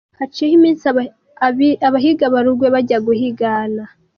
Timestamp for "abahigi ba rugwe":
1.87-2.67